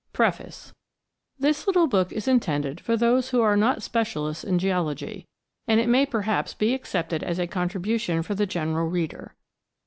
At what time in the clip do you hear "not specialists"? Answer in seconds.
3.55-4.43